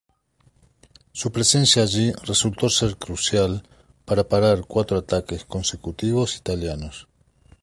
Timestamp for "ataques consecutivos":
4.97-6.37